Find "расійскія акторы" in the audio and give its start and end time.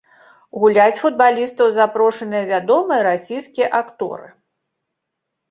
3.09-4.27